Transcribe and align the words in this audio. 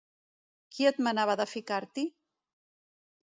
Qui 0.75 0.87
et 0.91 0.97
manava 1.07 1.35
de 1.43 1.47
ficar-t'hi? 1.53 2.07